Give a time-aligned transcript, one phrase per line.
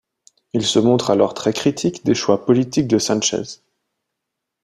[0.53, 3.61] Il se montre alors très critique des choix politiques de Sánchez.